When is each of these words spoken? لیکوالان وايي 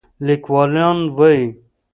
لیکوالان 0.25 0.97
وايي 1.17 1.41